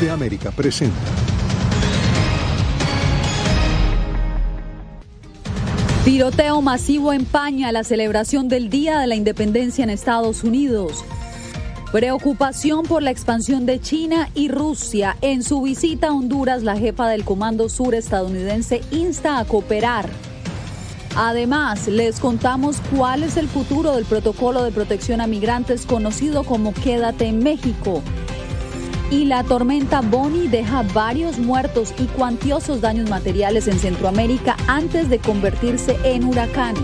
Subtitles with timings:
[0.00, 0.94] De América presenta.
[6.04, 11.02] Tiroteo masivo empaña la celebración del Día de la Independencia en Estados Unidos.
[11.92, 15.16] Preocupación por la expansión de China y Rusia.
[15.22, 20.10] En su visita a Honduras, la jefa del Comando Sur estadounidense insta a cooperar.
[21.16, 26.74] Además, les contamos cuál es el futuro del protocolo de protección a migrantes conocido como
[26.74, 28.02] Quédate en México.
[29.10, 35.20] Y la tormenta Bonnie deja varios muertos y cuantiosos daños materiales en Centroamérica antes de
[35.20, 36.74] convertirse en huracán.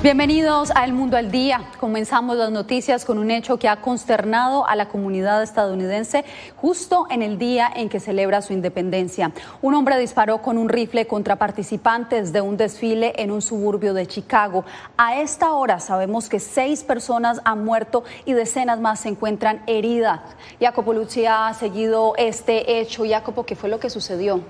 [0.00, 1.60] Bienvenidos a El Mundo al Día.
[1.80, 6.24] Comenzamos las noticias con un hecho que ha consternado a la comunidad estadounidense
[6.54, 9.32] justo en el día en que celebra su independencia.
[9.60, 14.06] Un hombre disparó con un rifle contra participantes de un desfile en un suburbio de
[14.06, 14.64] Chicago.
[14.96, 20.20] A esta hora sabemos que seis personas han muerto y decenas más se encuentran heridas.
[20.60, 23.02] Jacopo Lucci ha seguido este hecho.
[23.04, 24.42] Jacopo, ¿qué fue lo que sucedió?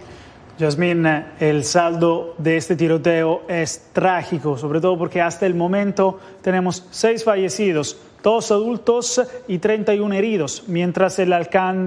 [0.59, 1.07] Yasmín,
[1.39, 7.23] el saldo de este tiroteo es trágico, sobre todo porque hasta el momento tenemos seis
[7.23, 11.33] fallecidos, dos adultos y 31 heridos, mientras el,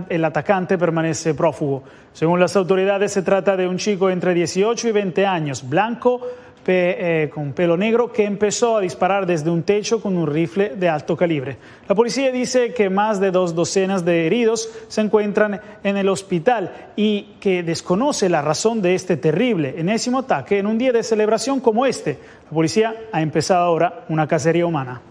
[0.08, 1.84] el atacante permanece prófugo.
[2.14, 6.22] Según las autoridades, se trata de un chico entre 18 y 20 años, blanco,
[6.64, 10.70] pe, eh, con pelo negro que empezó a disparar desde un techo con un rifle
[10.76, 11.58] de alto calibre.
[11.88, 16.92] La policía dice que más de dos docenas de heridos se encuentran en el hospital
[16.96, 21.60] y que desconoce la razón de este terrible enésimo ataque en un día de celebración
[21.60, 22.18] como este.
[22.46, 25.02] La policía ha empezado ahora una cacería humana.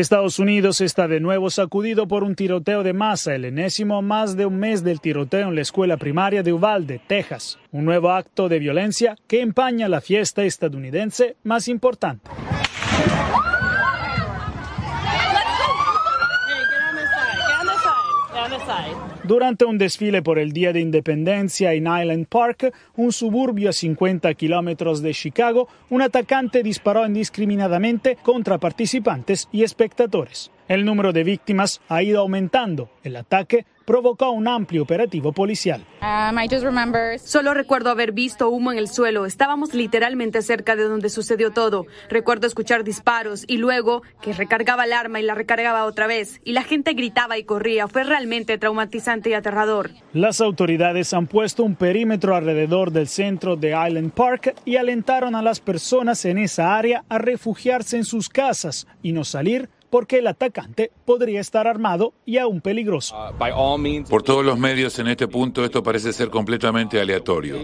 [0.00, 4.44] Estados Unidos está de nuevo sacudido por un tiroteo de masa, el enésimo más de
[4.44, 7.60] un mes del tiroteo en la escuela primaria de Uvalde, Texas.
[7.70, 12.28] Un nuevo acto de violencia que empaña la fiesta estadounidense más importante.
[19.24, 24.34] Durante un desfile por el Día de Independencia en Island Park, un suburbio a 50
[24.34, 30.50] kilómetros de Chicago, un atacante disparó indiscriminadamente contra participantes y espectadores.
[30.66, 32.88] El número de víctimas ha ido aumentando.
[33.02, 35.84] El ataque provocó un amplio operativo policial.
[36.00, 36.38] Um,
[37.18, 39.26] Solo recuerdo haber visto humo en el suelo.
[39.26, 41.86] Estábamos literalmente cerca de donde sucedió todo.
[42.08, 46.40] Recuerdo escuchar disparos y luego que recargaba el arma y la recargaba otra vez.
[46.44, 47.86] Y la gente gritaba y corría.
[47.86, 49.90] Fue realmente traumatizante y aterrador.
[50.14, 55.42] Las autoridades han puesto un perímetro alrededor del centro de Island Park y alentaron a
[55.42, 60.26] las personas en esa área a refugiarse en sus casas y no salir porque el
[60.26, 63.14] atacante podría estar armado y aún peligroso.
[64.10, 67.58] Por todos los medios en este punto esto parece ser completamente aleatorio.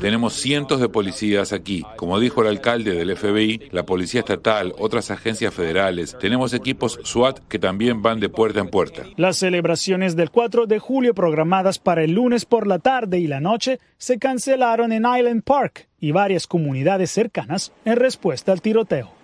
[0.00, 1.84] Tenemos cientos de policías aquí.
[1.96, 7.40] Como dijo el alcalde del FBI, la Policía Estatal, otras agencias federales, tenemos equipos SWAT
[7.48, 9.02] que también van de puerta en puerta.
[9.16, 13.40] Las celebraciones del 4 de julio programadas para el lunes por la tarde y la
[13.40, 19.23] noche se cancelaron en Island Park y varias comunidades cercanas en respuesta al tiroteo.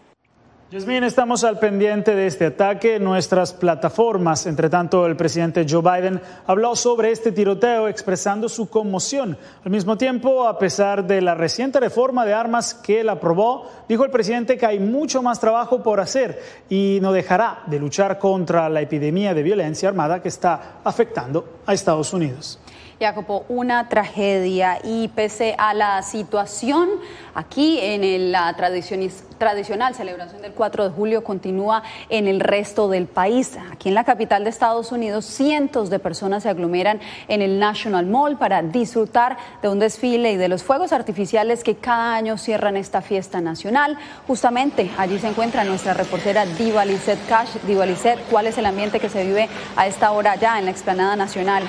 [0.73, 4.47] Yasmín, estamos al pendiente de este ataque en nuestras plataformas.
[4.47, 9.37] Entre tanto, el presidente Joe Biden habló sobre este tiroteo expresando su conmoción.
[9.65, 14.05] Al mismo tiempo, a pesar de la reciente reforma de armas que él aprobó, dijo
[14.05, 18.69] el presidente que hay mucho más trabajo por hacer y no dejará de luchar contra
[18.69, 22.61] la epidemia de violencia armada que está afectando a Estados Unidos.
[23.01, 26.91] Jacopo, una tragedia y pese a la situación
[27.35, 33.57] aquí en la tradicional celebración del 4 de julio continúa en el resto del país.
[33.73, 38.05] Aquí en la capital de Estados Unidos cientos de personas se aglomeran en el National
[38.05, 42.77] Mall para disfrutar de un desfile y de los fuegos artificiales que cada año cierran
[42.77, 43.97] esta fiesta nacional.
[44.27, 47.57] Justamente allí se encuentra nuestra reportera Diva Lizette Cash.
[47.67, 50.71] Diva Lizette, ¿cuál es el ambiente que se vive a esta hora ya en la
[50.71, 51.63] explanada nacional?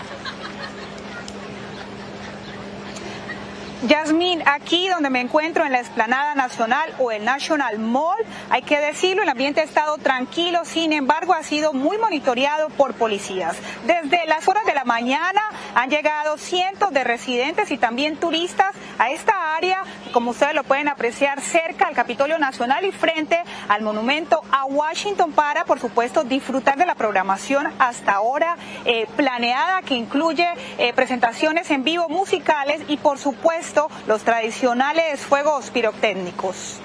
[3.87, 8.19] Yasmín, aquí donde me encuentro en la Esplanada Nacional o el National Mall,
[8.51, 12.93] hay que decirlo, el ambiente ha estado tranquilo, sin embargo ha sido muy monitoreado por
[12.93, 13.57] policías.
[13.87, 15.41] Desde las horas de la mañana
[15.73, 20.87] han llegado cientos de residentes y también turistas a esta área, como ustedes lo pueden
[20.87, 26.77] apreciar, cerca al Capitolio Nacional y frente al monumento a Washington para, por supuesto, disfrutar
[26.77, 32.97] de la programación hasta ahora eh, planeada que incluye eh, presentaciones en vivo musicales y,
[32.97, 33.70] por supuesto,
[34.07, 36.79] los tradicionales fuegos pirotécnicos.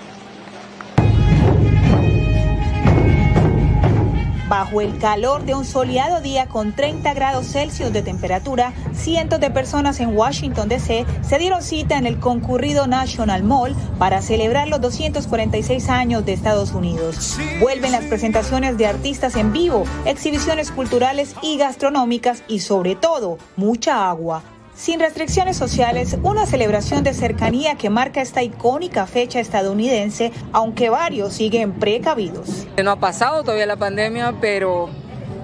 [4.49, 9.51] Bajo el calor de un soleado día con 30 grados Celsius de temperatura, cientos de
[9.51, 11.05] personas en Washington, D.C.
[11.23, 16.71] se dieron cita en el concurrido National Mall para celebrar los 246 años de Estados
[16.71, 17.37] Unidos.
[17.61, 24.09] Vuelven las presentaciones de artistas en vivo, exhibiciones culturales y gastronómicas y sobre todo mucha
[24.09, 24.45] agua.
[24.77, 31.33] Sin restricciones sociales, una celebración de cercanía que marca esta icónica fecha estadounidense, aunque varios
[31.33, 32.67] siguen precavidos.
[32.85, 34.91] No ha pasado todavía la pandemia, pero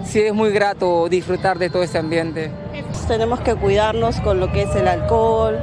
[0.05, 2.51] sí es muy grato disfrutar de todo este ambiente.
[3.09, 5.59] Tenemos que cuidarnos con lo que es el alcohol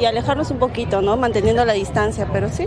[0.00, 1.16] y alejarnos un poquito, ¿no?
[1.16, 2.66] Manteniendo la distancia, pero sí.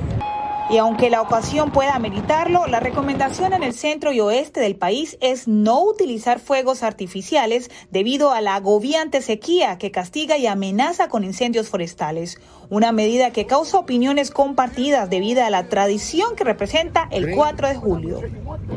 [0.67, 5.15] Y aunque la ocasión pueda ameritarlo, la recomendación en el centro y oeste del país
[5.21, 11.23] es no utilizar fuegos artificiales debido a la agobiante sequía que castiga y amenaza con
[11.23, 12.39] incendios forestales.
[12.69, 17.75] Una medida que causa opiniones compartidas debido a la tradición que representa el 4 de
[17.75, 18.21] julio.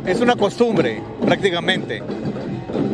[0.05, 2.03] Es una costumbre prácticamente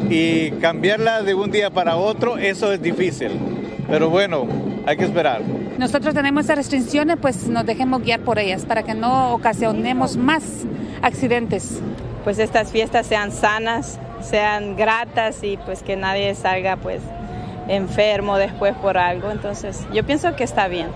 [0.08, 3.53] y cambiarla de un día para otro, eso es difícil.
[3.88, 4.46] Pero bueno,
[4.86, 5.42] hay que esperar.
[5.78, 10.42] Nosotros tenemos esas restricciones, pues nos dejemos guiar por ellas para que no ocasionemos más
[11.02, 11.80] accidentes.
[12.22, 17.02] Pues estas fiestas sean sanas, sean gratas y pues que nadie salga pues
[17.68, 19.30] enfermo después por algo.
[19.30, 20.88] Entonces yo pienso que está bien.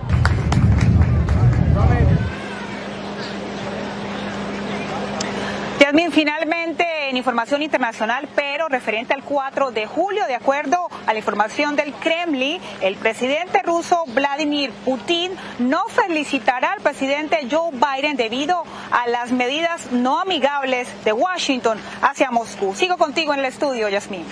[5.79, 11.19] Yasmin, finalmente en información internacional, pero referente al 4 de julio, de acuerdo a la
[11.19, 18.63] información del Kremlin, el presidente ruso Vladimir Putin no felicitará al presidente Joe Biden debido
[18.91, 22.75] a las medidas no amigables de Washington hacia Moscú.
[22.75, 24.25] Sigo contigo en el estudio, Yasmin.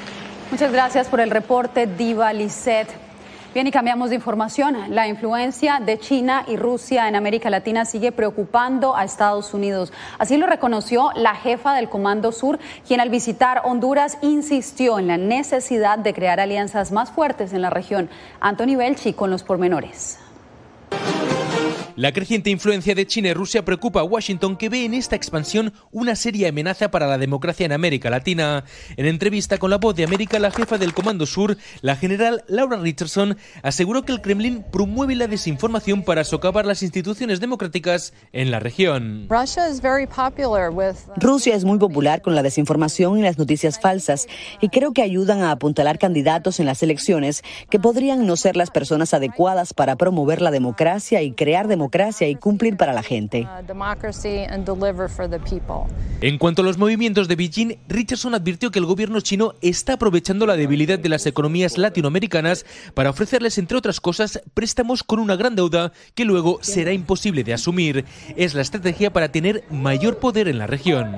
[0.51, 3.06] Muchas gracias por el reporte, Diva Lisset.
[3.57, 4.77] Bien, y cambiamos de información.
[4.89, 9.92] La influencia de China y Rusia en América Latina sigue preocupando a Estados Unidos.
[10.19, 15.18] Así lo reconoció la jefa del Comando Sur, quien al visitar Honduras insistió en la
[15.18, 18.12] necesidad de crear alianzas más fuertes en la región.
[18.42, 20.19] Anthony Belchi con los pormenores.
[21.97, 25.73] La creciente influencia de China y Rusia preocupa a Washington, que ve en esta expansión
[25.89, 28.65] una seria amenaza para la democracia en América Latina.
[28.97, 32.77] En entrevista con la voz de América, la jefa del Comando Sur, la general Laura
[32.77, 38.59] Richardson, aseguró que el Kremlin promueve la desinformación para socavar las instituciones democráticas en la
[38.59, 39.27] región.
[39.27, 39.67] Rusia
[41.55, 44.27] es muy popular con la desinformación y las noticias falsas
[44.61, 47.41] y creo que ayudan a apuntalar candidatos en las elecciones
[47.71, 52.28] que podrían no ser las personas adecuadas para promover la democracia y crear democracia democracia
[52.28, 53.48] y cumplir para la gente.
[56.22, 60.45] En cuanto a los movimientos de Beijing, Richardson advirtió que el gobierno chino está aprovechando
[60.45, 65.56] la debilidad de las economías latinoamericanas para ofrecerles, entre otras cosas, préstamos con una gran
[65.56, 68.04] deuda que luego será imposible de asumir.
[68.36, 71.16] Es la estrategia para tener mayor poder en la región.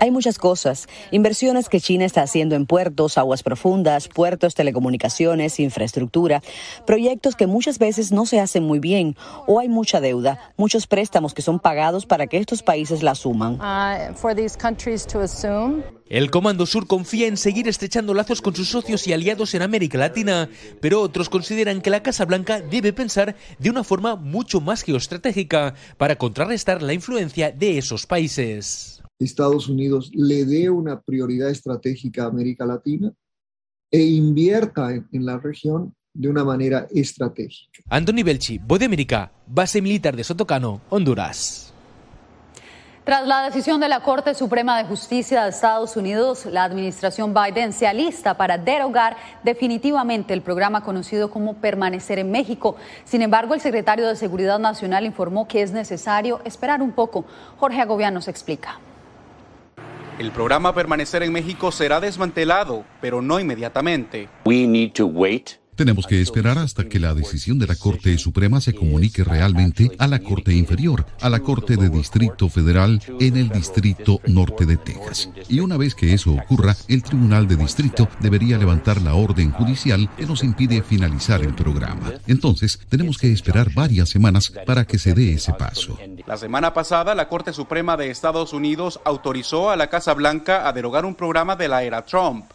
[0.00, 6.42] Hay muchas cosas, inversiones que China está haciendo en puertos, aguas profundas, puertos, telecomunicaciones, infraestructura,
[6.86, 11.32] proyectos que muchas veces no se hacen muy bien o hay mucha deuda, muchos préstamos
[11.32, 13.54] que son pagados para que estos países la asuman.
[13.54, 14.12] Uh,
[16.10, 19.96] el Comando Sur confía en seguir estrechando lazos con sus socios y aliados en América
[19.96, 20.50] Latina,
[20.80, 25.74] pero otros consideran que la Casa Blanca debe pensar de una forma mucho más geoestratégica
[25.96, 29.02] para contrarrestar la influencia de esos países.
[29.18, 33.12] Estados Unidos le dé una prioridad estratégica a América Latina
[33.90, 37.80] e invierta en, la región de una manera estratégica.
[37.88, 41.72] Anthony Belchi, Voz de América, base militar de Sotocano, Honduras.
[43.04, 47.72] Tras la decisión de la Corte Suprema de Justicia de Estados Unidos, la administración Biden
[47.72, 52.76] se alista para derogar definitivamente el programa conocido como Permanecer en México.
[53.04, 57.24] Sin embargo, el secretario de Seguridad Nacional informó que es necesario esperar un poco.
[57.56, 58.80] Jorge Agobián nos explica.
[60.18, 64.28] El programa Permanecer en México será desmantelado, pero no inmediatamente.
[64.44, 68.60] We need to wait tenemos que esperar hasta que la decisión de la Corte Suprema
[68.60, 73.48] se comunique realmente a la Corte Inferior, a la Corte de Distrito Federal en el
[73.48, 75.30] Distrito Norte de Texas.
[75.48, 80.10] Y una vez que eso ocurra, el Tribunal de Distrito debería levantar la orden judicial
[80.16, 82.12] que nos impide finalizar el programa.
[82.26, 85.96] Entonces, tenemos que esperar varias semanas para que se dé ese paso.
[86.26, 90.72] La semana pasada, la Corte Suprema de Estados Unidos autorizó a la Casa Blanca a
[90.72, 92.46] derogar un programa de la era Trump,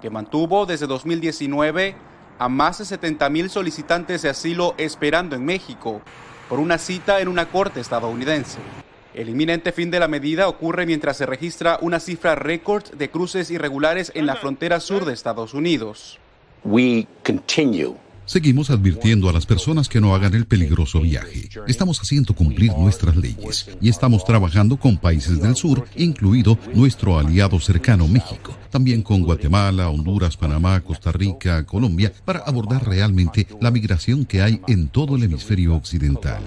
[0.00, 2.09] que mantuvo desde 2019
[2.40, 6.00] a más de 70 mil solicitantes de asilo esperando en México
[6.48, 8.58] por una cita en una corte estadounidense.
[9.12, 13.50] El inminente fin de la medida ocurre mientras se registra una cifra récord de cruces
[13.50, 16.18] irregulares en la frontera sur de Estados Unidos.
[16.64, 17.96] We continue
[18.30, 21.48] Seguimos advirtiendo a las personas que no hagan el peligroso viaje.
[21.66, 27.58] Estamos haciendo cumplir nuestras leyes y estamos trabajando con países del sur, incluido nuestro aliado
[27.58, 34.24] cercano México, también con Guatemala, Honduras, Panamá, Costa Rica, Colombia, para abordar realmente la migración
[34.24, 36.40] que hay en todo el hemisferio occidental.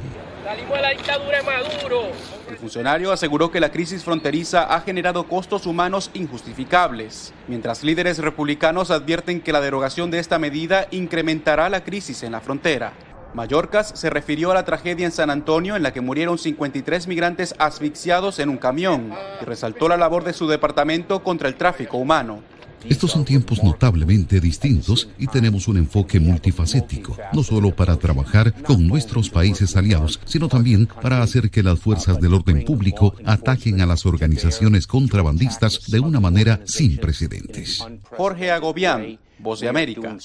[2.63, 9.41] Funcionario aseguró que la crisis fronteriza ha generado costos humanos injustificables, mientras líderes republicanos advierten
[9.41, 12.93] que la derogación de esta medida incrementará la crisis en la frontera.
[13.34, 17.53] Mallorcas se refirió a la tragedia en San Antonio en la que murieron 53 migrantes
[17.60, 22.43] asfixiados en un camión y resaltó la labor de su departamento contra el tráfico humano.
[22.90, 28.88] Estos son tiempos notablemente distintos y tenemos un enfoque multifacético, no solo para trabajar con
[28.88, 33.86] nuestros países aliados, sino también para hacer que las fuerzas del orden público ataquen a
[33.86, 37.86] las organizaciones contrabandistas de una manera sin precedentes.
[38.18, 40.18] Jorge Agobián, Voz de América.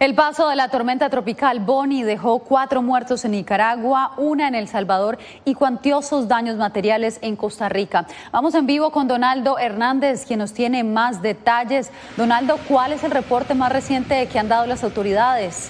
[0.00, 4.68] El paso de la tormenta tropical Bonnie dejó cuatro muertos en Nicaragua, una en El
[4.68, 8.06] Salvador y cuantiosos daños materiales en Costa Rica.
[8.30, 11.90] Vamos en vivo con Donaldo Hernández, quien nos tiene más detalles.
[12.16, 15.68] Donaldo, ¿cuál es el reporte más reciente que han dado las autoridades?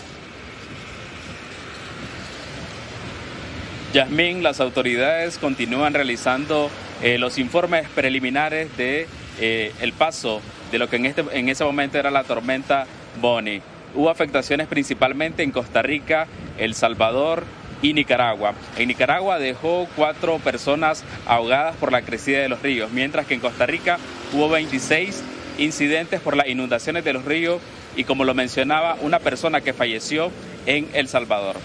[3.94, 6.68] Yasmín, las autoridades continúan realizando
[7.02, 9.08] eh, los informes preliminares de
[9.40, 12.86] eh, paso de lo que en, este, en ese momento era la tormenta
[13.22, 13.62] Bonnie.
[13.94, 16.26] Hubo afectaciones principalmente en Costa Rica,
[16.58, 17.44] El Salvador
[17.82, 18.54] y Nicaragua.
[18.76, 23.40] En Nicaragua dejó cuatro personas ahogadas por la crecida de los ríos, mientras que en
[23.40, 23.98] Costa Rica
[24.32, 25.22] hubo 26
[25.58, 27.60] incidentes por las inundaciones de los ríos
[27.96, 30.30] y como lo mencionaba, una persona que falleció
[30.66, 31.56] en El Salvador.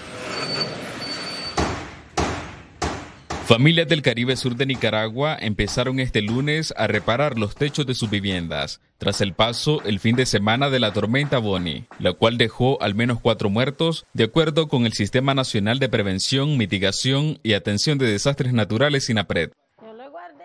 [3.54, 8.10] Familias del Caribe Sur de Nicaragua empezaron este lunes a reparar los techos de sus
[8.10, 12.82] viviendas, tras el paso el fin de semana de la tormenta Bonnie, la cual dejó
[12.82, 18.00] al menos cuatro muertos, de acuerdo con el Sistema Nacional de Prevención, Mitigación y Atención
[18.00, 19.52] de Desastres Naturales SINAPRED.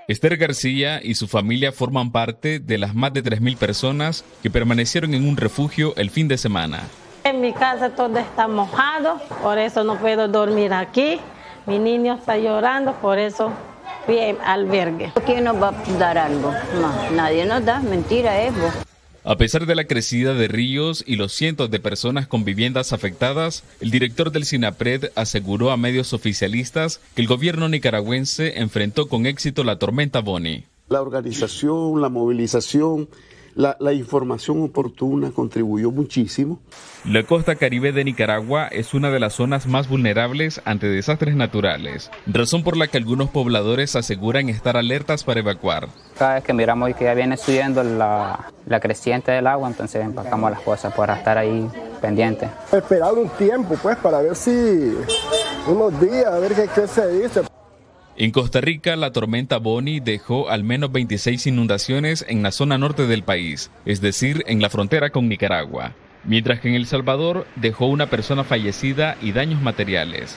[0.06, 5.14] Esther García y su familia forman parte de las más de 3.000 personas que permanecieron
[5.14, 6.82] en un refugio el fin de semana.
[7.24, 11.18] En mi casa todo está mojado, por eso no puedo dormir aquí.
[11.68, 13.52] Mi niño está llorando, por eso
[14.06, 15.12] fui al albergue.
[15.26, 16.50] ¿Quién nos va a dar algo?
[16.80, 18.72] No, nadie nos da, mentira es vos.
[19.22, 23.64] A pesar de la crecida de ríos y los cientos de personas con viviendas afectadas,
[23.82, 29.62] el director del SINAPRED aseguró a medios oficialistas que el gobierno nicaragüense enfrentó con éxito
[29.62, 30.64] la tormenta Bonnie.
[30.88, 33.10] La organización, la movilización,
[33.54, 36.60] la, la, información oportuna contribuyó muchísimo.
[37.04, 42.10] La costa caribe de Nicaragua es una de las zonas más vulnerables ante desastres naturales,
[42.26, 45.88] razón por la que algunos pobladores aseguran estar alertas para evacuar.
[46.18, 50.50] Cada vez que miramos que ya viene subiendo la, la creciente del agua, entonces empacamos
[50.50, 51.68] las cosas para estar ahí
[52.00, 52.48] pendientes.
[52.72, 54.50] Esperar un tiempo, pues, para ver si
[55.66, 57.42] unos días, a ver qué, qué se dice.
[58.20, 63.06] En Costa Rica, la tormenta Bonnie dejó al menos 26 inundaciones en la zona norte
[63.06, 65.92] del país, es decir, en la frontera con Nicaragua,
[66.24, 70.36] mientras que en El Salvador dejó una persona fallecida y daños materiales.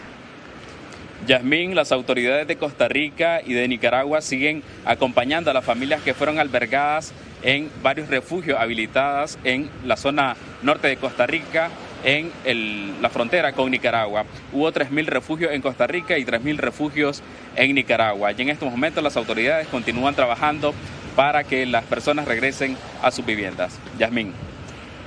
[1.25, 6.13] Yasmín, las autoridades de Costa Rica y de Nicaragua siguen acompañando a las familias que
[6.13, 11.71] fueron albergadas en varios refugios habilitados en la zona norte de Costa Rica,
[12.03, 14.25] en la frontera con Nicaragua.
[14.51, 17.21] Hubo 3.000 refugios en Costa Rica y 3.000 refugios
[17.55, 18.31] en Nicaragua.
[18.31, 20.73] Y en estos momentos las autoridades continúan trabajando
[21.15, 23.77] para que las personas regresen a sus viviendas.
[23.97, 24.33] Yasmín.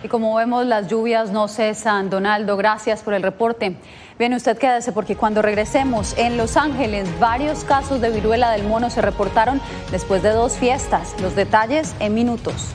[0.02, 2.10] Y como vemos, las lluvias no cesan.
[2.10, 3.74] Donaldo, gracias por el reporte.
[4.18, 8.90] Bien, usted quédese porque cuando regresemos en Los Ángeles, varios casos de viruela del mono
[8.90, 11.16] se reportaron después de dos fiestas.
[11.22, 12.74] Los detalles en minutos.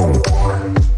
[0.00, 0.97] Oh.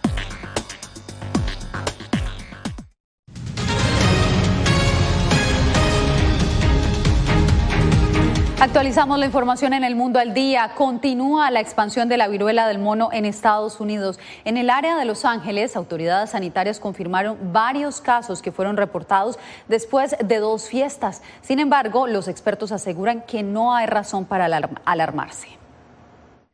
[8.81, 10.71] Actualizamos la información en el mundo al día.
[10.75, 14.19] Continúa la expansión de la viruela del mono en Estados Unidos.
[14.43, 20.15] En el área de Los Ángeles, autoridades sanitarias confirmaron varios casos que fueron reportados después
[20.25, 21.21] de dos fiestas.
[21.43, 24.45] Sin embargo, los expertos aseguran que no hay razón para
[24.85, 25.49] alarmarse.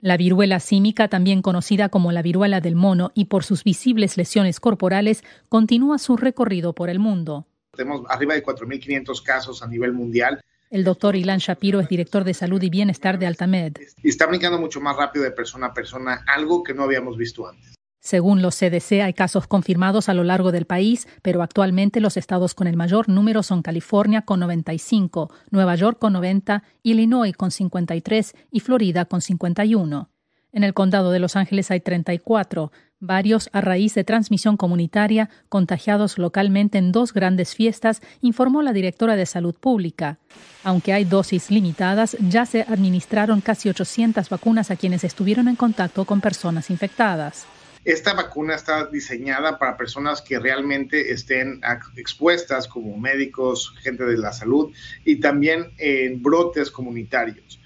[0.01, 4.59] La viruela símica, también conocida como la viruela del mono y por sus visibles lesiones
[4.59, 7.47] corporales, continúa su recorrido por el mundo.
[7.71, 10.41] Tenemos arriba de 4.500 casos a nivel mundial.
[10.69, 13.77] El doctor Ilan Shapiro es director de salud y bienestar de Altamed.
[14.03, 17.47] Y está brincando mucho más rápido de persona a persona, algo que no habíamos visto
[17.47, 17.75] antes.
[18.01, 22.53] Según los CDC, hay casos confirmados a lo largo del país, pero actualmente los estados
[22.53, 28.35] con el mayor número son California con 95, Nueva York con 90, Illinois con 53
[28.51, 30.09] y Florida con 51.
[30.53, 36.17] En el condado de Los Ángeles hay 34, varios a raíz de transmisión comunitaria contagiados
[36.17, 40.17] localmente en dos grandes fiestas, informó la directora de Salud Pública.
[40.63, 46.05] Aunque hay dosis limitadas, ya se administraron casi 800 vacunas a quienes estuvieron en contacto
[46.05, 47.45] con personas infectadas.
[47.83, 51.61] Esta vacuna está diseñada para personas que realmente estén
[51.95, 54.73] expuestas como médicos, gente de la salud
[55.05, 57.56] y también en brotes comunitarios.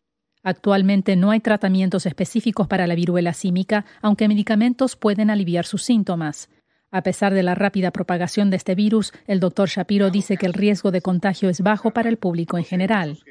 [0.44, 6.50] Actualmente no hay tratamientos específicos para la viruela símica, aunque medicamentos pueden aliviar sus síntomas.
[6.94, 10.54] A pesar de la rápida propagación de este virus, el doctor Shapiro dice que el
[10.54, 13.24] riesgo de contagio es bajo para el público en general.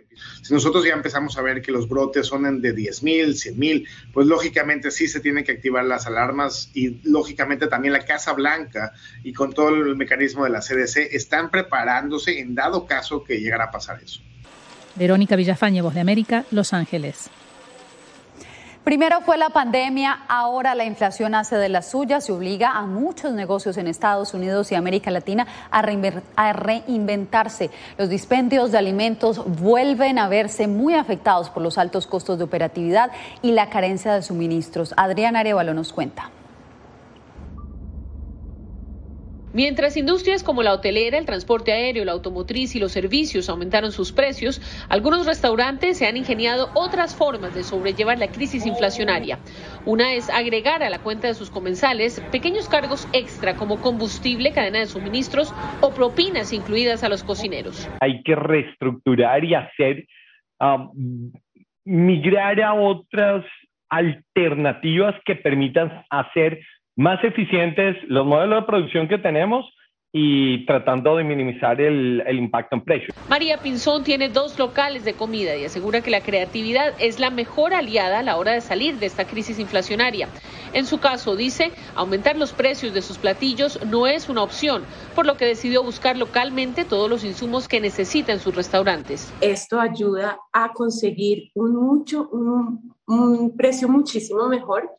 [0.42, 4.90] Si nosotros ya empezamos a ver que los brotes son de 10.000, 100.000, pues lógicamente
[4.90, 8.92] sí se tienen que activar las alarmas y lógicamente también la Casa Blanca
[9.24, 13.64] y con todo el mecanismo de la CDC están preparándose en dado caso que llegara
[13.64, 14.22] a pasar eso.
[14.94, 17.31] Verónica Villafañe, Voz de América, Los Ángeles.
[18.85, 23.33] Primero fue la pandemia, ahora la inflación hace de las suyas y obliga a muchos
[23.35, 25.83] negocios en Estados Unidos y América Latina a,
[26.53, 27.70] reinventarse.
[27.98, 33.11] Los dispendios de alimentos vuelven a verse muy afectados por los altos costos de operatividad
[33.42, 34.94] y la carencia de suministros.
[34.96, 36.31] Adrián Arevalo nos cuenta.
[39.52, 44.12] Mientras industrias como la hotelera, el transporte aéreo, la automotriz y los servicios aumentaron sus
[44.12, 49.40] precios, algunos restaurantes se han ingeniado otras formas de sobrellevar la crisis inflacionaria.
[49.86, 54.78] Una es agregar a la cuenta de sus comensales pequeños cargos extra como combustible, cadena
[54.78, 57.88] de suministros o propinas incluidas a los cocineros.
[58.00, 60.06] Hay que reestructurar y hacer,
[61.84, 63.44] migrar a otras
[63.88, 66.60] alternativas que permitan hacer
[67.00, 69.64] más eficientes los modelos de producción que tenemos
[70.12, 73.16] y tratando de minimizar el, impacto en precios.
[73.28, 77.72] María Pinzón tiene dos locales de comida y asegura que la creatividad es la mejor
[77.72, 80.28] aliada a la hora de salir de esta crisis inflacionaria.
[80.74, 84.82] En su caso, dice, aumentar los precios de sus platillos no es una opción,
[85.14, 89.32] por lo que decidió buscar localmente todos los insumos que necesita en sus restaurantes.
[89.40, 94.90] Esto ayuda a conseguir un, mucho, un precio muchísimo mejor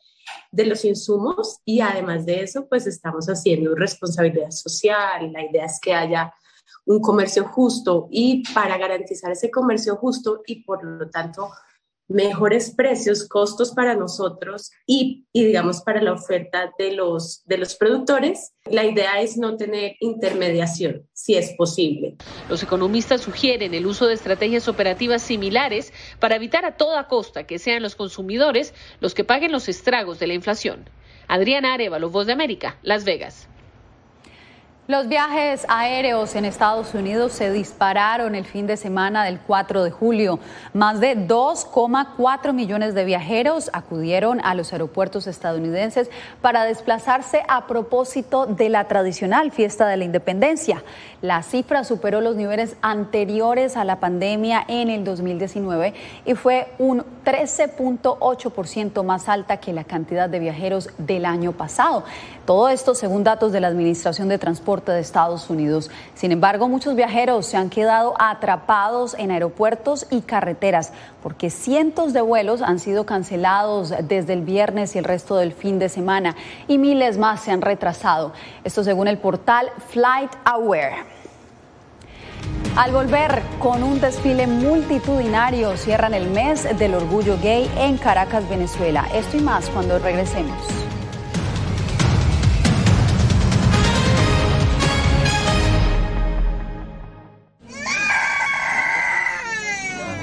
[0.52, 5.32] de los insumos y además de eso, pues estamos haciendo responsabilidad social.
[5.32, 6.32] La idea es que haya
[6.84, 11.50] un comercio justo y para garantizar ese comercio justo y por lo tanto
[12.12, 18.52] mejores precios, costos para nosotros y, digamos para la oferta de los, de los productores.
[18.66, 22.16] La idea es no tener intermediación, si es posible.
[22.48, 27.58] Los economistas sugieren el uso de estrategias operativas similares para evitar a toda costa que
[27.58, 30.88] sean los consumidores los que paguen los estragos de la inflación.
[31.28, 33.48] Adriana Arevalo, Voz de América, Las Vegas.
[34.88, 39.92] Los viajes aéreos en Estados Unidos se dispararon el fin de semana del 4 de
[39.92, 40.40] julio.
[40.74, 48.46] Más de 2,4 millones de viajeros acudieron a los aeropuertos estadounidenses para desplazarse a propósito
[48.46, 50.82] de la tradicional fiesta de la independencia.
[51.20, 57.04] La cifra superó los niveles anteriores a la pandemia en el 2019 y fue un
[57.24, 62.04] 13.8% más alta que la cantidad de viajeros del año pasado.
[62.44, 65.90] Todo esto según datos de la Administración de Transporte de Estados Unidos.
[66.14, 72.20] Sin embargo, muchos viajeros se han quedado atrapados en aeropuertos y carreteras porque cientos de
[72.20, 76.34] vuelos han sido cancelados desde el viernes y el resto del fin de semana
[76.66, 78.32] y miles más se han retrasado.
[78.64, 81.21] Esto según el portal FlightAware.
[82.74, 89.06] Al volver con un desfile multitudinario, cierran el mes del orgullo gay en Caracas, Venezuela.
[89.12, 90.56] Esto y más cuando regresemos.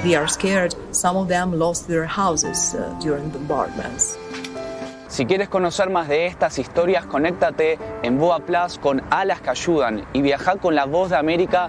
[0.02, 0.74] They are scared.
[0.90, 4.18] Some of them lost their houses uh, during bombardments.
[5.10, 10.06] Si quieres conocer más de estas historias, conéctate en Boa Plus con Alas que Ayudan
[10.12, 11.68] y viaja con la voz de América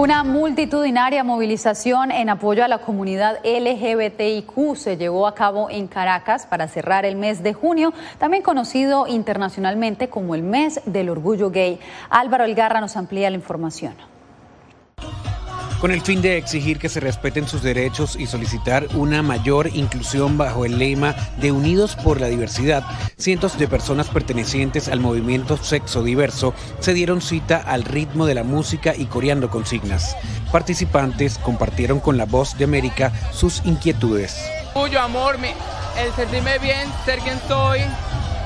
[0.00, 6.46] Una multitudinaria movilización en apoyo a la comunidad LGBTIQ se llevó a cabo en Caracas
[6.46, 11.80] para cerrar el mes de junio, también conocido internacionalmente como el mes del orgullo gay.
[12.08, 13.92] Álvaro Elgarra nos amplía la información
[15.80, 20.36] con el fin de exigir que se respeten sus derechos y solicitar una mayor inclusión
[20.36, 22.84] bajo el lema de Unidos por la Diversidad,
[23.16, 28.44] cientos de personas pertenecientes al movimiento sexo diverso se dieron cita al ritmo de la
[28.44, 30.16] música y coreando consignas.
[30.52, 34.36] Participantes compartieron con la voz de América sus inquietudes.
[34.74, 35.36] Orgullo, amor,
[35.98, 37.80] el sentirme bien, ser quien soy.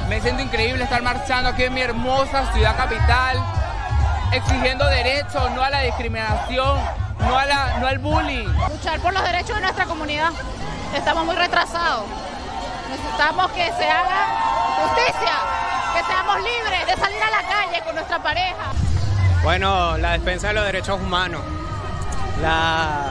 [0.08, 3.38] Me siento increíble estar marchando aquí en mi hermosa ciudad capital,
[4.32, 6.78] exigiendo derechos, no a la discriminación,
[7.18, 8.48] no, no al bullying.
[8.70, 10.30] Luchar por los derechos de nuestra comunidad.
[10.94, 12.04] Estamos muy retrasados.
[12.90, 15.32] Necesitamos que se haga justicia,
[15.94, 18.72] que seamos libres de salir a la calle con nuestra pareja.
[19.42, 21.42] Bueno, la defensa de los derechos humanos,
[22.40, 23.10] la,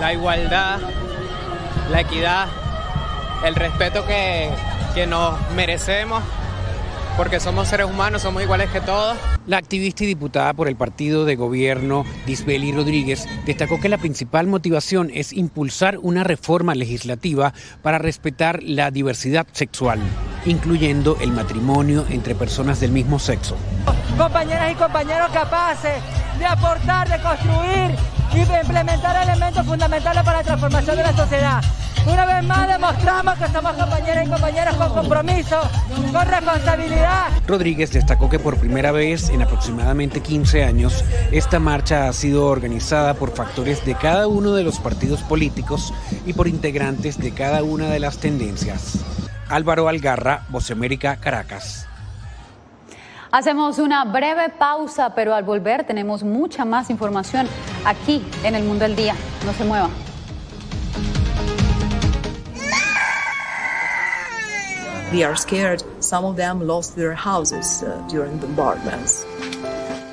[0.00, 0.78] la igualdad,
[1.90, 2.48] la equidad,
[3.44, 4.50] el respeto que,
[4.94, 6.22] que nos merecemos
[7.16, 9.16] porque somos seres humanos, somos iguales que todos.
[9.50, 14.46] La activista y diputada por el partido de gobierno, Disbeli Rodríguez, destacó que la principal
[14.46, 19.98] motivación es impulsar una reforma legislativa para respetar la diversidad sexual,
[20.44, 23.56] incluyendo el matrimonio entre personas del mismo sexo.
[24.16, 26.00] Compañeras y compañeros capaces
[26.38, 27.90] de aportar, de construir
[28.32, 31.60] y de implementar elementos fundamentales para la transformación de la sociedad.
[32.06, 35.60] Una vez más demostramos que somos compañeras y compañeros con compromiso,
[36.12, 37.28] con responsabilidad.
[37.46, 43.14] Rodríguez destacó que por primera vez en aproximadamente 15 años, esta marcha ha sido organizada
[43.14, 45.92] por factores de cada uno de los partidos políticos
[46.24, 48.98] y por integrantes de cada una de las tendencias.
[49.48, 51.86] Álvaro Algarra, Voz América, Caracas.
[53.32, 57.46] Hacemos una breve pausa, pero al volver tenemos mucha más información
[57.84, 59.14] aquí en el Mundo del Día.
[59.46, 60.09] No se muevan.
[65.10, 65.82] They are scared.
[65.98, 69.26] Some of them lost their houses uh, during bombardments.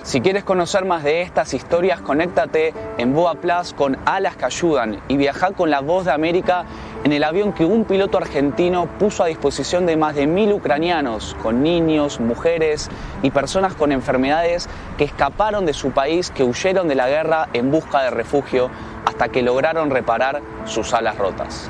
[0.01, 4.99] Si quieres conocer más de estas historias, conéctate en Boa Plus con Alas que Ayudan
[5.07, 6.65] y viaja con la voz de América
[7.03, 11.35] en el avión que un piloto argentino puso a disposición de más de mil ucranianos,
[11.43, 12.89] con niños, mujeres
[13.21, 17.69] y personas con enfermedades que escaparon de su país, que huyeron de la guerra en
[17.69, 18.71] busca de refugio
[19.05, 21.69] hasta que lograron reparar sus alas rotas.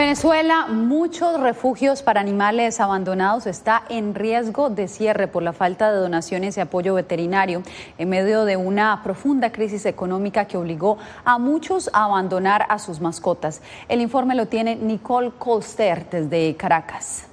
[0.00, 5.98] Venezuela, muchos refugios para animales abandonados está en riesgo de cierre por la falta de
[5.98, 7.62] donaciones y apoyo veterinario
[7.98, 12.98] en medio de una profunda crisis económica que obligó a muchos a abandonar a sus
[13.02, 13.60] mascotas.
[13.90, 17.26] El informe lo tiene Nicole Colster desde Caracas.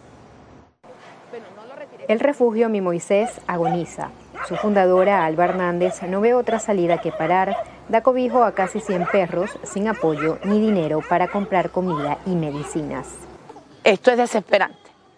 [2.09, 4.09] El refugio Mi Moisés agoniza.
[4.45, 7.55] Su fundadora, Alba Hernández, no ve otra salida que parar.
[7.89, 13.15] Da cobijo a casi 100 perros sin apoyo ni dinero para comprar comida y medicinas.
[13.83, 14.77] Esto es desesperante.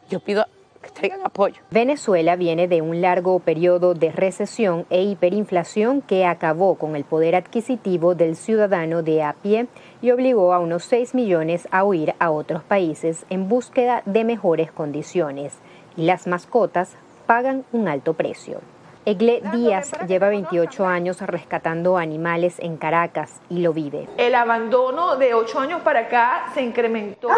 [0.10, 0.45] Yo pido
[0.82, 1.62] que traigan apoyo.
[1.71, 7.36] Venezuela viene de un largo periodo de recesión e hiperinflación que acabó con el poder
[7.36, 9.67] adquisitivo del ciudadano de a pie
[10.01, 14.71] y obligó a unos 6 millones a huir a otros países en búsqueda de mejores
[14.71, 15.53] condiciones.
[15.97, 18.62] Y las mascotas pagan un alto precio.
[19.05, 24.07] Egle Díaz lleva 28 años rescatando animales en Caracas y lo vive.
[24.17, 27.29] El abandono de 8 años para acá se incrementó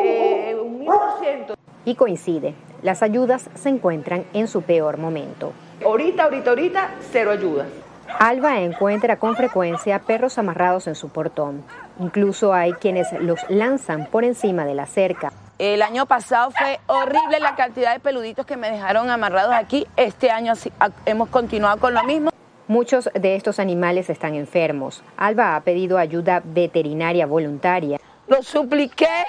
[0.00, 1.54] eh, un mil por ciento.
[1.84, 5.52] Y coincide, las ayudas se encuentran en su peor momento.
[5.84, 7.66] Ahorita, ahorita, ahorita, cero ayuda.
[8.20, 11.64] Alba encuentra con frecuencia perros amarrados en su portón.
[11.98, 15.32] Incluso hay quienes los lanzan por encima de la cerca.
[15.58, 19.86] El año pasado fue horrible la cantidad de peluditos que me dejaron amarrados aquí.
[19.96, 20.54] Este año
[21.04, 22.30] hemos continuado con lo mismo.
[22.68, 25.04] Muchos de estos animales están enfermos.
[25.16, 28.00] Alba ha pedido ayuda veterinaria voluntaria.
[28.26, 29.24] Lo supliqué,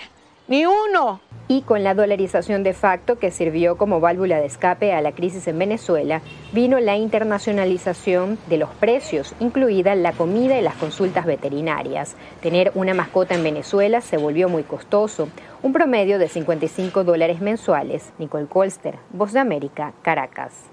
[0.48, 1.20] ni uno.
[1.48, 5.48] Y con la dolarización de facto que sirvió como válvula de escape a la crisis
[5.48, 6.22] en Venezuela,
[6.54, 12.16] vino la internacionalización de los precios, incluida la comida y las consultas veterinarias.
[12.42, 15.28] Tener una mascota en Venezuela se volvió muy costoso,
[15.62, 18.14] un promedio de 55 dólares mensuales.
[18.20, 20.73] Nicole Colster, Voz de América, Caracas.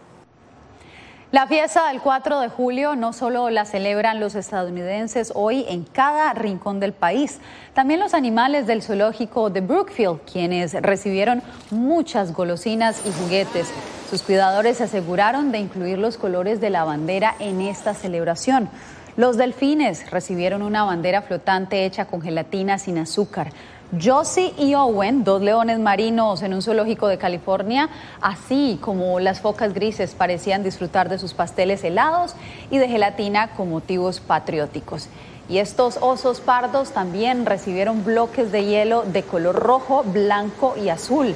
[1.32, 6.32] La fiesta del 4 de julio no solo la celebran los estadounidenses hoy en cada
[6.34, 7.38] rincón del país,
[7.72, 11.40] también los animales del zoológico de Brookfield, quienes recibieron
[11.70, 13.72] muchas golosinas y juguetes.
[14.10, 18.68] Sus cuidadores se aseguraron de incluir los colores de la bandera en esta celebración.
[19.16, 23.52] Los delfines recibieron una bandera flotante hecha con gelatina sin azúcar.
[23.98, 27.88] Josie y Owen, dos leones marinos en un zoológico de California,
[28.20, 32.36] así como las focas grises, parecían disfrutar de sus pasteles helados
[32.70, 35.08] y de gelatina con motivos patrióticos.
[35.48, 41.34] Y estos osos pardos también recibieron bloques de hielo de color rojo, blanco y azul,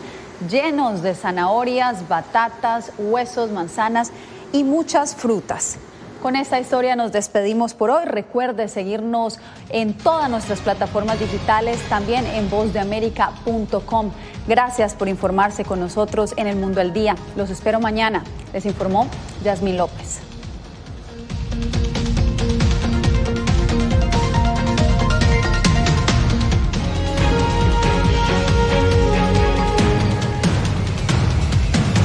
[0.49, 4.13] llenos de zanahorias, batatas, huesos, manzanas
[4.53, 5.79] y muchas frutas.
[6.25, 8.07] Con esta historia nos despedimos por hoy.
[8.07, 14.11] Recuerde seguirnos en todas nuestras plataformas digitales, también en vozdeamerica.com.
[14.49, 17.15] Gracias por informarse con nosotros en el Mundo al Día.
[17.37, 18.25] Los espero mañana.
[18.55, 19.07] Les informó
[19.45, 20.34] Yasmín López.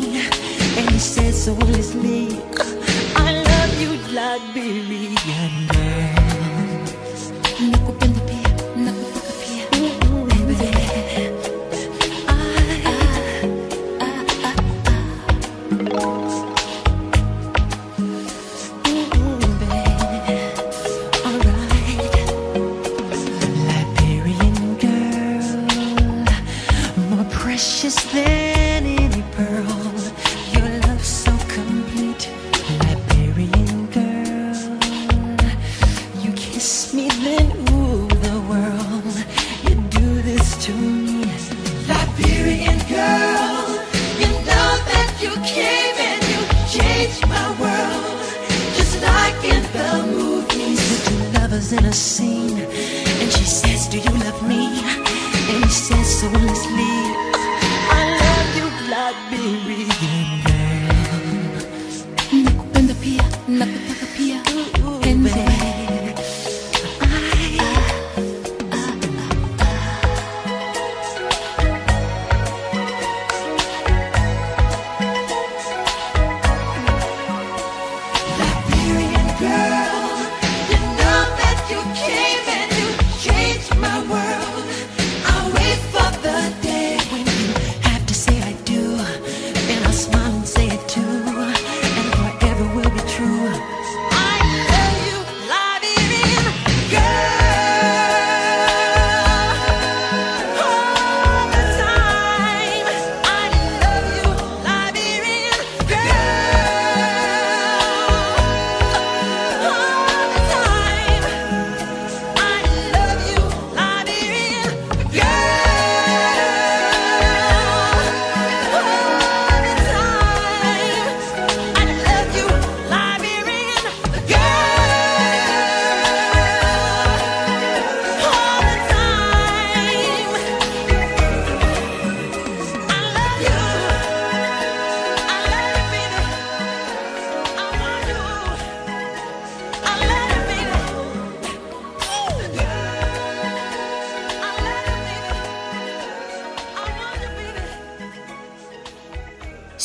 [0.00, 0.28] Me?"
[0.78, 2.28] And he says so honestly,
[3.16, 5.87] "I love you, Liberian girl." Nakupenda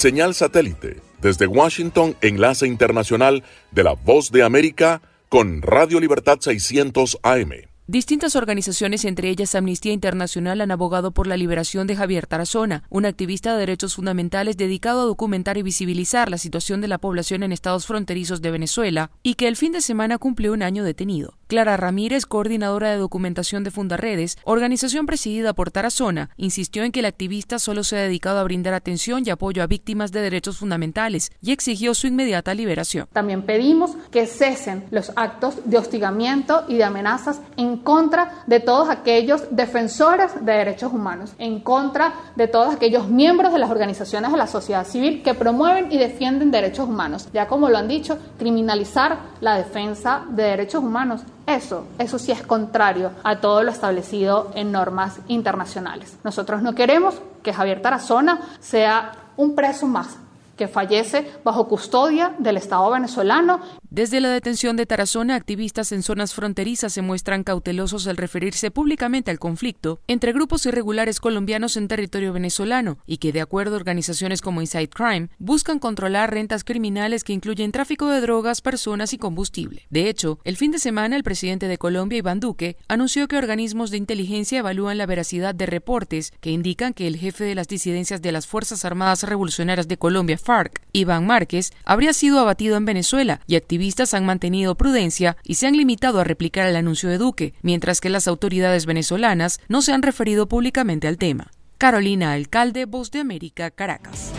[0.04, 7.20] Señal satélite desde Washington, enlace internacional de la Voz de América con Radio Libertad 600
[7.24, 7.52] AM.
[7.88, 13.06] Distintas organizaciones, entre ellas Amnistía Internacional, han abogado por la liberación de Javier Tarazona, un
[13.06, 17.54] activista de derechos fundamentales dedicado a documentar y visibilizar la situación de la población en
[17.54, 21.38] estados fronterizos de Venezuela y que el fin de semana cumplió un año detenido.
[21.48, 27.06] Clara Ramírez, coordinadora de documentación de Fundarredes, organización presidida por Tarazona, insistió en que el
[27.06, 31.32] activista solo se ha dedicado a brindar atención y apoyo a víctimas de derechos fundamentales
[31.41, 33.08] y exigió su inmediata liberación.
[33.14, 38.89] También pedimos que cesen los actos de hostigamiento y de amenazas en contra de todos
[38.89, 44.38] aquellos defensores de derechos humanos, en contra de todos aquellos miembros de las organizaciones de
[44.38, 47.28] la sociedad civil que promueven y defienden derechos humanos.
[47.34, 52.41] Ya como lo han dicho, criminalizar la defensa de derechos humanos eso, eso sí es
[52.41, 56.18] contrario a todo lo establecido en normas internacionales.
[56.24, 60.18] Nosotros no queremos que Javier Tarazona sea un preso más
[60.58, 63.60] que fallece bajo custodia del Estado venezolano.
[63.94, 69.30] Desde la detención de Tarazona, activistas en zonas fronterizas se muestran cautelosos al referirse públicamente
[69.30, 74.41] al conflicto entre grupos irregulares colombianos en territorio venezolano y que, de acuerdo a organizaciones
[74.41, 79.86] como Inside Crime, buscan controlar rentas criminales que incluyen tráfico de drogas, personas y combustible.
[79.91, 83.91] De hecho, el fin de semana el presidente de Colombia, Iván Duque, anunció que organismos
[83.91, 88.24] de inteligencia evalúan la veracidad de reportes que indican que el jefe de las disidencias
[88.24, 93.39] de las Fuerzas Armadas Revolucionarias de Colombia, FARC, Iván Márquez, habría sido abatido en Venezuela
[93.46, 93.82] y activistas
[94.13, 98.09] han mantenido prudencia y se han limitado a replicar el anuncio de Duque, mientras que
[98.09, 101.51] las autoridades venezolanas no se han referido públicamente al tema.
[101.77, 104.31] Carolina Alcalde, Voz de América, Caracas.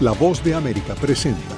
[0.00, 1.57] La Voz de América presenta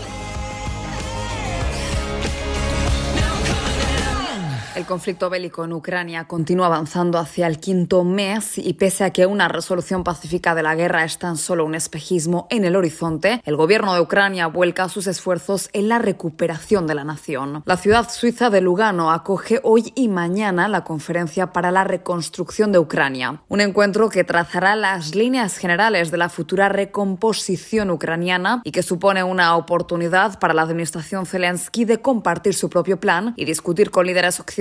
[4.73, 9.25] El conflicto bélico en Ucrania continúa avanzando hacia el quinto mes y pese a que
[9.25, 13.57] una resolución pacífica de la guerra es tan solo un espejismo en el horizonte, el
[13.57, 17.63] gobierno de Ucrania vuelca sus esfuerzos en la recuperación de la nación.
[17.65, 22.79] La ciudad suiza de Lugano acoge hoy y mañana la conferencia para la reconstrucción de
[22.79, 28.83] Ucrania, un encuentro que trazará las líneas generales de la futura recomposición ucraniana y que
[28.83, 34.05] supone una oportunidad para la administración Zelensky de compartir su propio plan y discutir con
[34.05, 34.60] líderes occidentales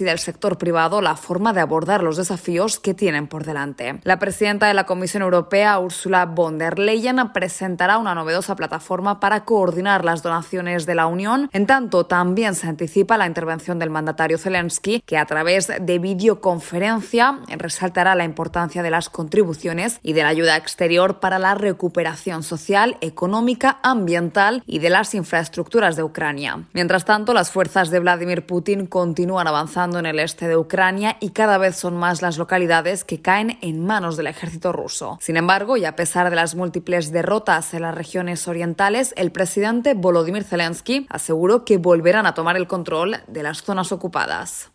[0.00, 4.00] y del sector privado la forma de abordar los desafíos que tienen por delante.
[4.02, 9.44] La presidenta de la Comisión Europea, Ursula von der Leyen, presentará una novedosa plataforma para
[9.44, 11.48] coordinar las donaciones de la Unión.
[11.52, 17.38] En tanto, también se anticipa la intervención del mandatario Zelensky, que a través de videoconferencia
[17.56, 22.96] resaltará la importancia de las contribuciones y de la ayuda exterior para la recuperación social,
[23.00, 26.64] económica, ambiental y de las infraestructuras de Ucrania.
[26.72, 31.30] Mientras tanto, las fuerzas de Vladimir Putin continúan avanzando en el este de Ucrania y
[31.30, 35.18] cada vez son más las localidades que caen en manos del ejército ruso.
[35.20, 39.94] Sin embargo, y a pesar de las múltiples derrotas en las regiones orientales, el presidente
[39.94, 44.70] Volodymyr Zelensky aseguró que volverán a tomar el control de las zonas ocupadas.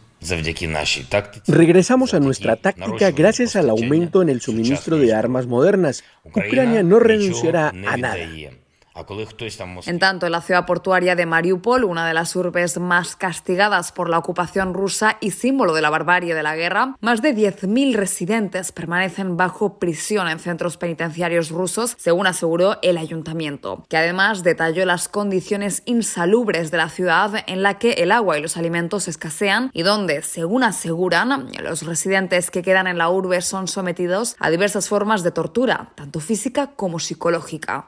[1.47, 6.03] Regresamos a nuestra táctica gracias al aumento en el suministro de armas modernas.
[6.23, 8.15] Ucrania no renunciará a nada.
[9.87, 14.09] En tanto, en la ciudad portuaria de Mariupol, una de las urbes más castigadas por
[14.09, 18.71] la ocupación rusa y símbolo de la barbarie de la guerra, más de 10.000 residentes
[18.71, 25.07] permanecen bajo prisión en centros penitenciarios rusos, según aseguró el ayuntamiento, que además detalló las
[25.07, 29.83] condiciones insalubres de la ciudad en la que el agua y los alimentos escasean y
[29.83, 35.23] donde, según aseguran, los residentes que quedan en la urbe son sometidos a diversas formas
[35.23, 37.87] de tortura, tanto física como psicológica.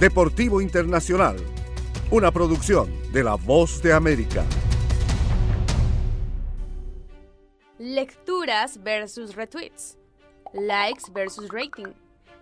[0.00, 1.36] Deportivo Internacional,
[2.10, 4.46] una producción de La Voz de América.
[7.76, 9.98] Lecturas versus retweets.
[10.54, 11.92] Likes versus rating.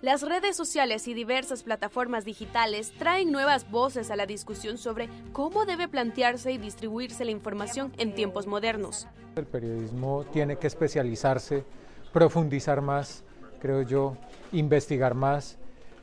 [0.02, 5.66] Las redes sociales y diversas plataformas digitales traen nuevas voces a la discusión sobre cómo
[5.66, 9.08] debe plantearse y distribuirse la información en tiempos modernos.
[9.34, 11.64] El periodismo tiene que especializarse,
[12.12, 13.24] profundizar más,
[13.58, 14.16] creo yo,
[14.52, 15.58] investigar más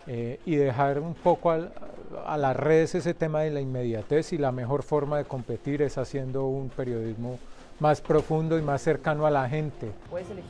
[0.07, 4.51] eh, y dejar un poco a las redes ese tema de la inmediatez y la
[4.51, 7.39] mejor forma de competir es haciendo un periodismo
[7.79, 9.91] más profundo y más cercano a la gente.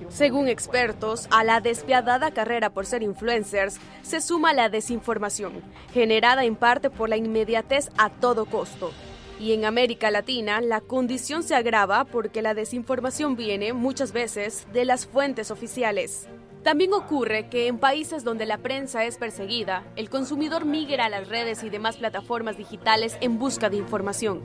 [0.09, 5.53] Según expertos, a la despiadada carrera por ser influencers se suma la desinformación,
[5.93, 8.91] generada en parte por la inmediatez a todo costo.
[9.39, 14.85] Y en América Latina la condición se agrava porque la desinformación viene muchas veces de
[14.85, 16.27] las fuentes oficiales.
[16.65, 21.29] También ocurre que en países donde la prensa es perseguida, el consumidor migra a las
[21.29, 24.41] redes y demás plataformas digitales en busca de información.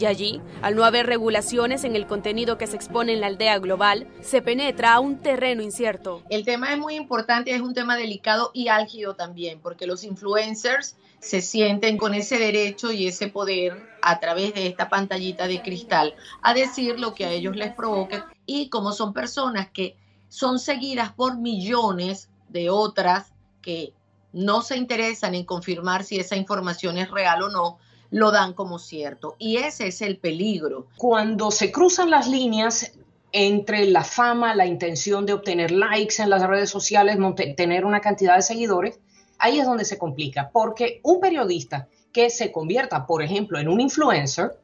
[0.00, 3.58] Y allí, al no haber regulaciones en el contenido que se expone en la aldea
[3.58, 6.22] global, se penetra a un terreno incierto.
[6.30, 10.96] El tema es muy importante, es un tema delicado y álgido también, porque los influencers
[11.18, 16.14] se sienten con ese derecho y ese poder a través de esta pantallita de cristal
[16.40, 19.96] a decir lo que a ellos les provoque y como son personas que
[20.28, 23.92] son seguidas por millones de otras que
[24.32, 27.78] no se interesan en confirmar si esa información es real o no,
[28.10, 29.36] lo dan como cierto.
[29.38, 30.86] Y ese es el peligro.
[30.96, 32.92] Cuando se cruzan las líneas
[33.32, 37.18] entre la fama, la intención de obtener likes en las redes sociales,
[37.56, 39.00] tener una cantidad de seguidores,
[39.38, 43.80] ahí es donde se complica, porque un periodista que se convierta, por ejemplo, en un
[43.80, 44.58] influencer,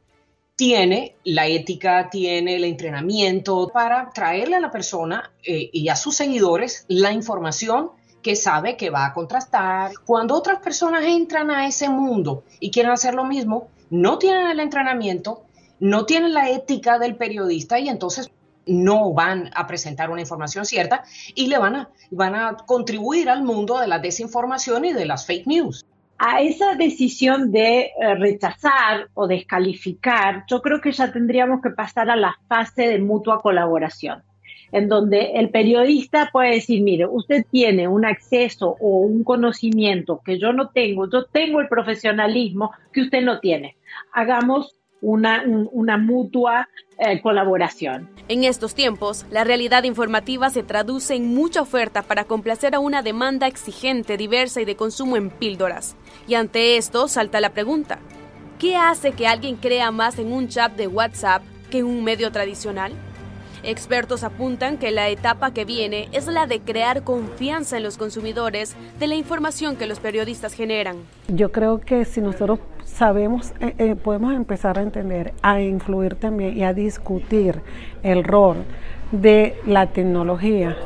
[0.56, 6.16] tiene la ética, tiene el entrenamiento para traerle a la persona eh, y a sus
[6.16, 7.90] seguidores la información
[8.22, 9.92] que sabe que va a contrastar.
[10.06, 14.60] Cuando otras personas entran a ese mundo y quieren hacer lo mismo, no tienen el
[14.60, 15.42] entrenamiento,
[15.80, 18.30] no tienen la ética del periodista y entonces
[18.66, 23.42] no van a presentar una información cierta y le van a, van a contribuir al
[23.42, 25.84] mundo de la desinformación y de las fake news
[26.18, 32.10] a esa decisión de eh, rechazar o descalificar, yo creo que ya tendríamos que pasar
[32.10, 34.22] a la fase de mutua colaboración,
[34.72, 40.38] en donde el periodista puede decir, mire, usted tiene un acceso o un conocimiento que
[40.38, 43.76] yo no tengo, yo tengo el profesionalismo que usted no tiene.
[44.12, 48.08] Hagamos una, una mutua eh, colaboración.
[48.28, 53.02] En estos tiempos, la realidad informativa se traduce en mucha oferta para complacer a una
[53.02, 55.94] demanda exigente, diversa y de consumo en píldoras.
[56.26, 57.98] Y ante esto salta la pregunta,
[58.58, 62.32] ¿qué hace que alguien crea más en un chat de WhatsApp que en un medio
[62.32, 62.92] tradicional?
[63.62, 68.76] Expertos apuntan que la etapa que viene es la de crear confianza en los consumidores
[68.98, 70.96] de la información que los periodistas generan.
[71.28, 72.58] Yo creo que si nosotros
[72.94, 77.60] sabemos, eh, eh, podemos empezar a entender, a influir también y a discutir
[78.02, 78.64] el rol
[79.10, 80.76] de la tecnología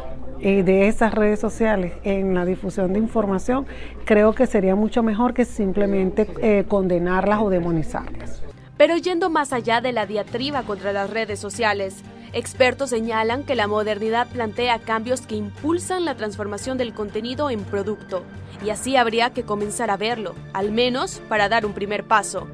[0.41, 3.67] y de esas redes sociales en la difusión de información,
[4.05, 8.43] creo que sería mucho mejor que simplemente eh, condenarlas o demonizarlas.
[8.77, 12.03] Pero yendo más allá de la diatriba contra las redes sociales,
[12.33, 18.23] Expertos señalan que la modernidad plantea cambios que impulsan la transformación del contenido en producto,
[18.65, 22.47] y así habría que comenzar a verlo, al menos para dar un primer paso.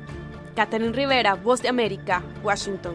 [0.55, 2.95] Catherine Rivera, Voz de América, Washington.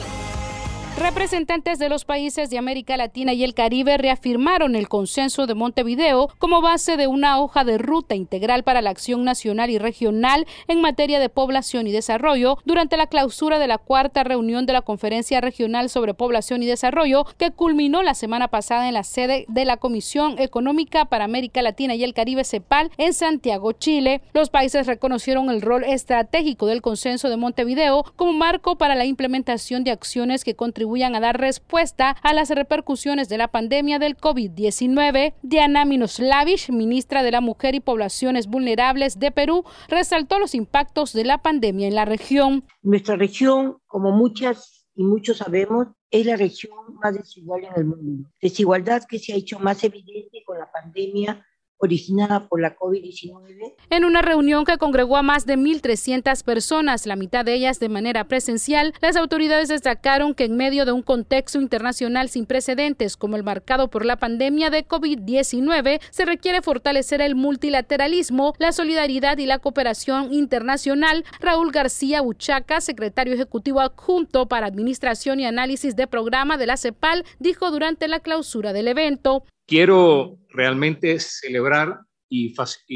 [1.01, 6.29] Representantes de los países de América Latina y el Caribe reafirmaron el consenso de Montevideo
[6.37, 10.79] como base de una hoja de ruta integral para la acción nacional y regional en
[10.79, 15.41] materia de población y desarrollo durante la clausura de la cuarta reunión de la Conferencia
[15.41, 19.77] Regional sobre Población y Desarrollo que culminó la semana pasada en la sede de la
[19.77, 24.21] Comisión Económica para América Latina y el Caribe CEPAL en Santiago, Chile.
[24.33, 29.83] Los países reconocieron el rol estratégico del consenso de Montevideo como marco para la implementación
[29.83, 34.17] de acciones que contribuyen contribuyan a dar respuesta a las repercusiones de la pandemia del
[34.17, 35.35] COVID-19.
[35.41, 41.23] Diana Minoslavich, ministra de la Mujer y Poblaciones Vulnerables de Perú, resaltó los impactos de
[41.23, 42.65] la pandemia en la región.
[42.81, 48.29] Nuestra región, como muchas y muchos sabemos, es la región más desigual en el mundo.
[48.41, 51.45] Desigualdad que se ha hecho más evidente con la pandemia
[51.81, 53.73] originada por la COVID-19.
[53.89, 57.89] En una reunión que congregó a más de 1.300 personas, la mitad de ellas de
[57.89, 63.35] manera presencial, las autoridades destacaron que en medio de un contexto internacional sin precedentes como
[63.35, 69.45] el marcado por la pandemia de COVID-19, se requiere fortalecer el multilateralismo, la solidaridad y
[69.45, 71.25] la cooperación internacional.
[71.39, 77.25] Raúl García Uchaca, secretario ejecutivo adjunto para Administración y Análisis de Programa de la CEPAL,
[77.39, 79.43] dijo durante la clausura del evento.
[79.67, 81.99] Quiero realmente celebrar
[82.29, 82.53] y,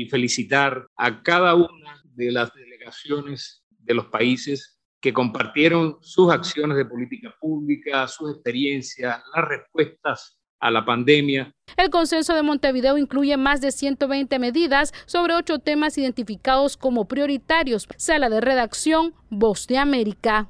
[0.10, 6.86] felicitar a cada una de las delegaciones de los países que compartieron sus acciones de
[6.86, 11.52] política pública, sus experiencias, las respuestas a la pandemia.
[11.78, 17.88] El consenso de Montevideo incluye más de 120 medidas sobre ocho temas identificados como prioritarios.
[17.98, 20.50] Sala de redacción, Voz de América.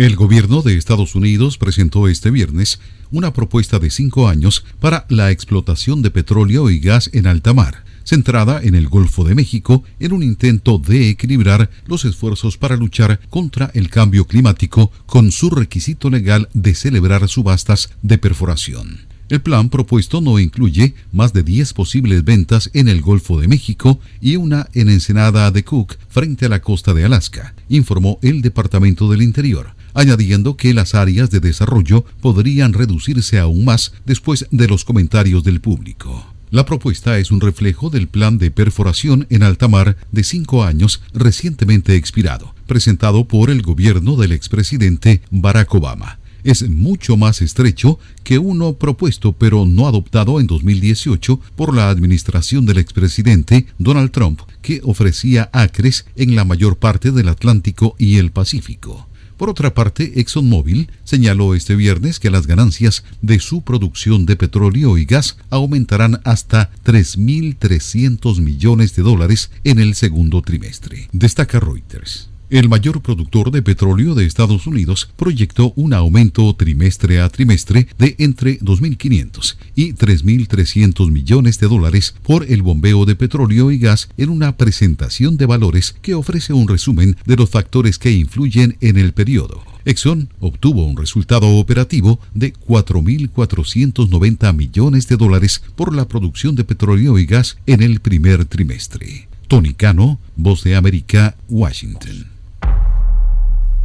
[0.00, 2.80] El gobierno de Estados Unidos presentó este viernes
[3.10, 7.84] una propuesta de cinco años para la explotación de petróleo y gas en alta mar,
[8.02, 13.20] centrada en el Golfo de México en un intento de equilibrar los esfuerzos para luchar
[13.28, 19.00] contra el cambio climático con su requisito legal de celebrar subastas de perforación.
[19.28, 24.00] El plan propuesto no incluye más de 10 posibles ventas en el Golfo de México
[24.22, 29.10] y una en Ensenada de Cook frente a la costa de Alaska, informó el Departamento
[29.10, 34.84] del Interior añadiendo que las áreas de desarrollo podrían reducirse aún más después de los
[34.84, 36.26] comentarios del público.
[36.50, 41.00] La propuesta es un reflejo del plan de perforación en alta mar de cinco años
[41.14, 46.18] recientemente expirado, presentado por el gobierno del expresidente Barack Obama.
[46.42, 52.66] Es mucho más estrecho que uno propuesto pero no adoptado en 2018 por la administración
[52.66, 58.32] del expresidente Donald Trump, que ofrecía acres en la mayor parte del Atlántico y el
[58.32, 59.09] Pacífico.
[59.40, 64.98] Por otra parte, ExxonMobil señaló este viernes que las ganancias de su producción de petróleo
[64.98, 71.08] y gas aumentarán hasta 3.300 millones de dólares en el segundo trimestre.
[71.12, 72.29] Destaca Reuters.
[72.50, 78.16] El mayor productor de petróleo de Estados Unidos proyectó un aumento trimestre a trimestre de
[78.18, 84.30] entre 2.500 y 3.300 millones de dólares por el bombeo de petróleo y gas en
[84.30, 89.12] una presentación de valores que ofrece un resumen de los factores que influyen en el
[89.12, 89.62] periodo.
[89.84, 97.16] Exxon obtuvo un resultado operativo de 4.490 millones de dólares por la producción de petróleo
[97.16, 99.28] y gas en el primer trimestre.
[99.46, 102.29] Tony Cano, Voz de América, Washington.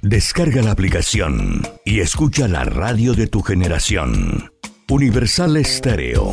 [0.00, 4.52] Descarga la aplicación y escucha la radio de tu generación.
[4.88, 6.32] Universal Estéreo.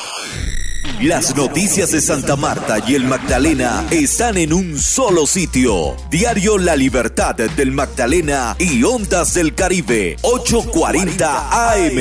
[1.01, 5.95] Las noticias de Santa Marta y el Magdalena están en un solo sitio.
[6.11, 11.97] Diario La Libertad del Magdalena y Ondas del Caribe, 840 AM.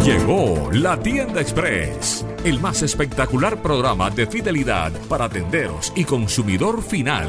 [0.05, 7.29] Llegó la Tienda Express, el más espectacular programa de fidelidad para tenderos y consumidor final.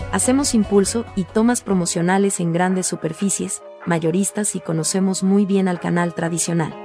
[0.11, 6.13] hacemos impulso y tomas promocionales en grandes superficies, mayoristas y conocemos muy bien al canal
[6.13, 6.75] tradicional.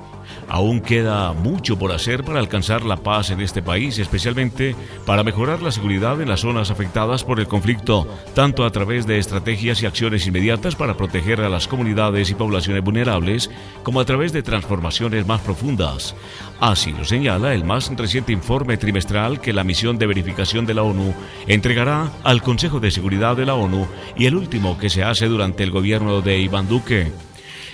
[0.55, 4.73] Aún queda mucho por hacer para alcanzar la paz en este país, especialmente
[5.05, 9.17] para mejorar la seguridad en las zonas afectadas por el conflicto, tanto a través de
[9.17, 13.51] estrategias y acciones inmediatas para proteger a las comunidades y poblaciones vulnerables,
[13.83, 16.15] como a través de transformaciones más profundas.
[16.61, 20.83] Así lo señala el más reciente informe trimestral que la misión de verificación de la
[20.83, 21.13] ONU
[21.47, 23.85] entregará al Consejo de Seguridad de la ONU
[24.15, 27.11] y el último que se hace durante el gobierno de Iván Duque.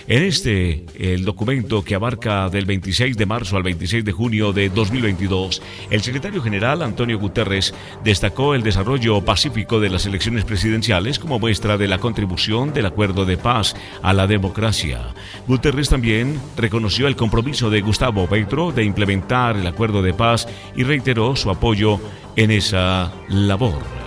[0.08, 4.68] En este, el documento que abarca del 26 de marzo al 26 de junio de
[4.68, 7.72] 2022, el secretario general Antonio Guterres
[8.02, 13.24] destacó el desarrollo pacífico de las elecciones presidenciales como muestra de la contribución del acuerdo
[13.24, 15.14] de paz a la democracia.
[15.46, 20.82] Guterres también reconoció el compromiso de Gustavo Petro de implementar el acuerdo de paz y
[20.82, 22.00] reiteró su apoyo
[22.34, 24.01] en esa labor.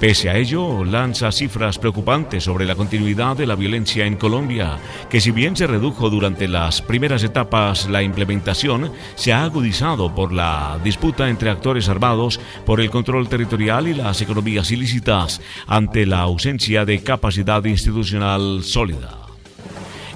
[0.00, 4.78] Pese a ello, lanza cifras preocupantes sobre la continuidad de la violencia en Colombia,
[5.10, 10.32] que si bien se redujo durante las primeras etapas, la implementación se ha agudizado por
[10.32, 16.20] la disputa entre actores armados por el control territorial y las economías ilícitas ante la
[16.20, 19.18] ausencia de capacidad institucional sólida.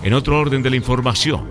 [0.02, 1.50] En otro orden de la información,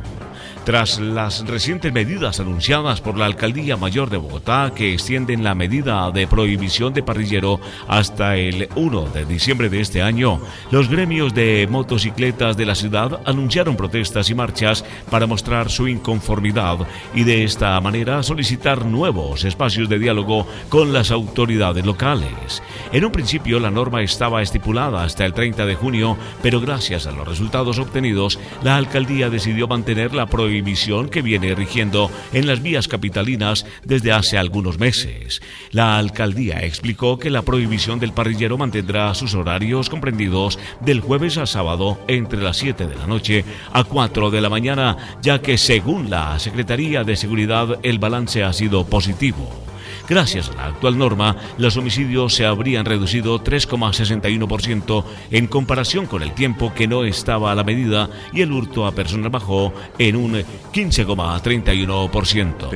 [0.65, 6.09] tras las recientes medidas anunciadas por la Alcaldía Mayor de Bogotá que extienden la medida
[6.11, 10.39] de prohibición de parrillero hasta el 1 de diciembre de este año,
[10.71, 16.77] los gremios de motocicletas de la ciudad anunciaron protestas y marchas para mostrar su inconformidad
[17.13, 22.63] y de esta manera solicitar nuevos espacios de diálogo con las autoridades locales.
[22.93, 27.11] En un principio la norma estaba estipulada hasta el 30 de junio, pero gracias a
[27.11, 32.61] los resultados obtenidos, la alcaldía decidió mantener la prohibición prohibición que viene rigiendo en las
[32.61, 35.41] vías capitalinas desde hace algunos meses.
[35.71, 41.47] La alcaldía explicó que la prohibición del parrillero mantendrá sus horarios comprendidos del jueves a
[41.47, 46.11] sábado entre las 7 de la noche a 4 de la mañana, ya que según
[46.11, 49.62] la Secretaría de Seguridad el balance ha sido positivo.
[50.07, 56.33] Gracias a la actual norma, los homicidios se habrían reducido 3,61% en comparación con el
[56.33, 60.43] tiempo que no estaba a la medida y el hurto a personas bajó en un
[60.73, 62.69] 15,31%.